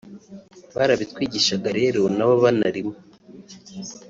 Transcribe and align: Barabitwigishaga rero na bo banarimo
Barabitwigishaga 0.75 1.69
rero 1.79 2.01
na 2.15 2.23
bo 2.27 2.35
banarimo 2.43 2.93